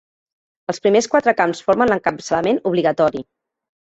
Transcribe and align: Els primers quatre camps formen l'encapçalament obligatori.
Els 0.71 0.79
primers 0.85 1.07
quatre 1.11 1.33
camps 1.41 1.61
formen 1.67 1.93
l'encapçalament 1.93 2.61
obligatori. 2.73 3.23